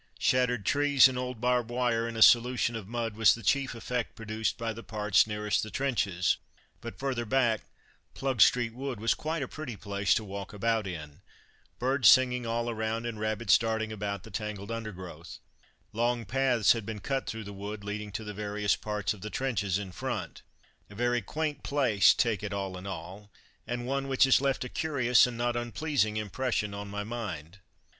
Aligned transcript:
Shattered 0.17 0.65
trees 0.65 1.07
and 1.07 1.15
old 1.15 1.39
barbed 1.39 1.69
wire 1.69 2.07
in 2.07 2.17
a 2.17 2.23
solution 2.23 2.75
of 2.75 2.87
mud 2.87 3.15
was 3.15 3.35
the 3.35 3.43
chief 3.43 3.75
effect 3.75 4.15
produced 4.15 4.57
by 4.57 4.73
the 4.73 4.81
parts 4.81 5.27
nearest 5.27 5.61
the 5.61 5.69
trenches, 5.69 6.37
but 6.81 6.97
further 6.97 7.23
back 7.23 7.61
"Plugstreet 8.15 8.73
Wood" 8.73 8.99
was 8.99 9.13
quite 9.13 9.43
a 9.43 9.47
pretty 9.47 9.75
place 9.77 10.15
to 10.15 10.23
walk 10.23 10.53
about 10.53 10.87
in. 10.87 11.21
Birds 11.77 12.09
singing 12.09 12.47
all 12.47 12.67
around, 12.67 13.05
and 13.05 13.19
rabbits 13.19 13.55
darting 13.59 13.91
about 13.91 14.23
the 14.23 14.31
tangled 14.31 14.71
undergrowth. 14.71 15.37
Long 15.93 16.25
paths 16.25 16.71
had 16.73 16.83
been 16.83 16.99
cut 16.99 17.27
through 17.27 17.43
the 17.43 17.53
wood 17.53 17.83
leading 17.83 18.11
to 18.13 18.23
the 18.23 18.33
various 18.33 18.75
parts 18.75 19.13
of 19.13 19.21
the 19.21 19.29
trenches 19.29 19.77
in 19.77 19.91
front. 19.91 20.41
A 20.89 20.95
very 20.95 21.21
quaint 21.21 21.61
place, 21.61 22.15
take 22.15 22.41
it 22.41 22.53
all 22.53 22.75
in 22.75 22.87
all, 22.87 23.29
and 23.67 23.85
one 23.85 24.07
which 24.07 24.23
has 24.23 24.41
left 24.41 24.63
a 24.63 24.67
curious 24.69 25.27
and 25.27 25.37
not 25.37 25.55
unpleasing 25.55 26.17
impression 26.17 26.73
on 26.73 26.87
my 26.87 27.03
mind. 27.03 27.59